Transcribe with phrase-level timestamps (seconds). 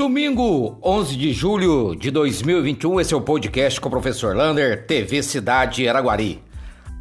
[0.00, 5.22] Domingo, 11 de julho de 2021, esse é o podcast com o professor Lander, TV
[5.22, 6.42] Cidade Araguari.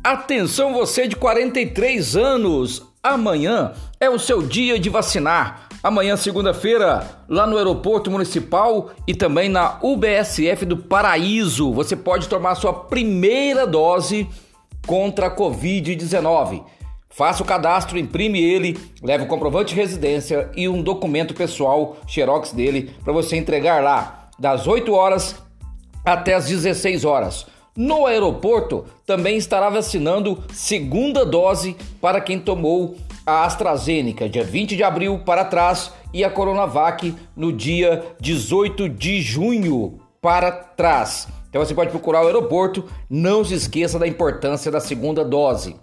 [0.04, 3.71] Atenção você de 43 anos, amanhã
[4.02, 5.70] é o seu dia de vacinar.
[5.81, 12.55] Amanhã, segunda-feira, lá no aeroporto municipal e também na UBSF do Paraíso, você pode tomar
[12.55, 14.27] sua primeira dose
[14.86, 16.66] contra a Covid-19.
[17.10, 22.54] Faça o cadastro, imprime ele, leve o comprovante de residência e um documento pessoal, xerox
[22.54, 25.36] dele, para você entregar lá das 8 horas
[26.05, 27.48] até as 16 horas.
[27.76, 32.95] No aeroporto também estará vacinando segunda dose para quem tomou
[33.26, 39.22] a AstraZeneca, dia 20 de abril para trás, e a Coronavac no dia 18 de
[39.22, 41.28] junho para trás.
[41.50, 45.76] Então você pode procurar o aeroporto, não se esqueça da importância da segunda dose.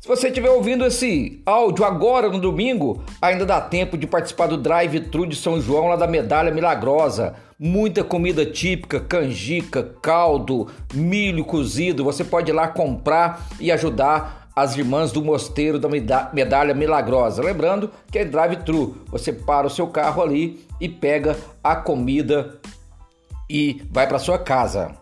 [0.00, 4.56] Se você estiver ouvindo esse áudio agora no domingo, ainda dá tempo de participar do
[4.56, 7.34] drive-thru de São João lá da Medalha Milagrosa.
[7.58, 12.04] Muita comida típica, canjica, caldo, milho cozido.
[12.04, 15.88] Você pode ir lá comprar e ajudar as irmãs do Mosteiro da
[16.32, 17.42] Medalha Milagrosa.
[17.42, 18.96] Lembrando que é drive-thru.
[19.10, 22.58] Você para o seu carro ali e pega a comida
[23.50, 24.99] e vai para sua casa.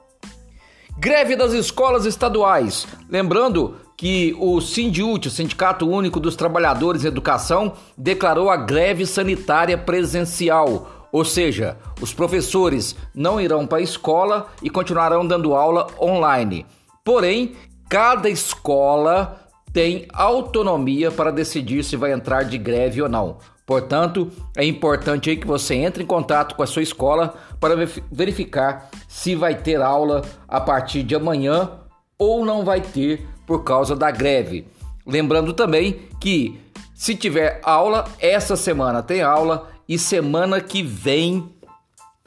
[1.01, 2.85] Greve das escolas estaduais.
[3.09, 9.79] Lembrando que o Sindiúti, o Sindicato Único dos Trabalhadores em Educação, declarou a greve sanitária
[9.79, 11.09] presencial.
[11.13, 16.67] Ou seja, os professores não irão para a escola e continuarão dando aula online.
[17.05, 17.53] Porém,
[17.89, 23.39] cada escola tem autonomia para decidir se vai entrar de greve ou não.
[23.65, 27.75] Portanto, é importante aí que você entre em contato com a sua escola para
[28.11, 31.71] verificar se vai ter aula a partir de amanhã
[32.19, 34.67] ou não vai ter por causa da greve.
[35.07, 36.61] Lembrando também que
[36.95, 41.49] se tiver aula, essa semana tem aula e semana que vem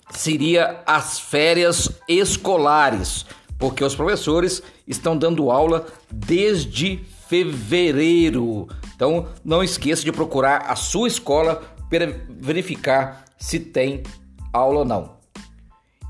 [0.10, 3.26] seria as férias escolares,
[3.58, 6.98] porque os professores estão dando aula desde
[7.28, 8.68] fevereiro.
[8.96, 14.04] Então não esqueça de procurar a sua escola para verificar se tem
[14.52, 15.21] aula ou não.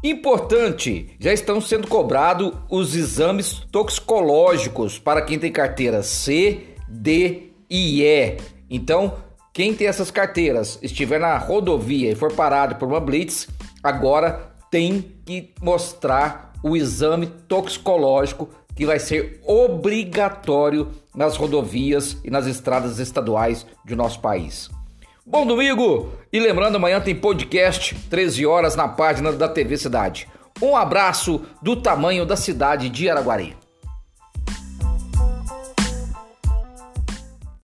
[0.04, 8.02] Importante, já estão sendo cobrados os exames toxicológicos para quem tem carteira C, D e
[8.02, 8.38] E.
[8.68, 9.14] Então,
[9.54, 13.48] quem tem essas carteiras, estiver na rodovia e for parado por uma blitz,
[13.84, 22.48] agora tem que mostrar o exame toxicológico que vai ser obrigatório nas rodovias e nas
[22.48, 24.70] estradas estaduais de nosso país.
[25.32, 26.12] Bom domingo!
[26.30, 30.28] E lembrando, amanhã tem podcast, 13 horas, na página da TV Cidade.
[30.62, 33.56] Um abraço do tamanho da cidade de Araguari.